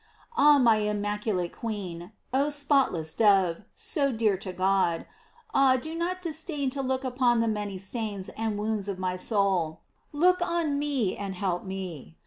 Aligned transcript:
Ah, 0.35 0.57
my 0.57 0.79
immac 0.79 1.25
ulate 1.31 1.51
queen; 1.53 2.11
oh 2.33 2.49
spotless 2.49 3.13
dove, 3.13 3.61
so 3.75 4.11
dear 4.11 4.35
to 4.35 4.51
God; 4.51 5.05
ah, 5.53 5.77
do 5.77 5.93
not 5.93 6.23
disdain 6.23 6.71
to 6.71 6.81
look 6.81 7.03
upon 7.03 7.39
the 7.39 7.47
many 7.47 7.77
stains 7.77 8.29
and 8.29 8.57
wounds 8.57 8.87
of 8.87 8.97
my 8.97 9.15
soul; 9.15 9.81
look 10.11 10.39
on 10.41 10.79
me 10.79 11.15
and 11.15 11.35
help 11.35 11.65
me. 11.65 12.17